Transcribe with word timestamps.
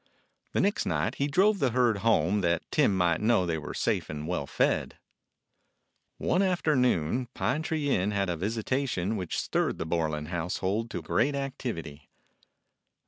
The 0.53 0.61
next 0.61 0.87
night 0.87 1.13
he 1.21 1.27
drove 1.27 1.59
the 1.59 1.69
herd 1.69 1.97
home, 1.99 2.41
that 2.41 2.63
Tim 2.71 2.97
might 2.97 3.21
know 3.21 3.45
they 3.45 3.59
were 3.59 3.75
safe 3.75 4.09
and 4.09 4.27
well 4.27 4.47
fed. 4.47 4.97
One 6.17 6.41
afternoon 6.41 7.27
Pine 7.35 7.61
Tree 7.61 7.91
Inn 7.91 8.09
had 8.09 8.27
a 8.27 8.35
visita 8.35 8.87
tion 8.87 9.15
which 9.15 9.39
stirred 9.39 9.77
the 9.77 9.85
Borlan 9.85 10.29
household 10.29 10.89
to 10.89 11.03
great 11.03 11.35
activity. 11.35 12.09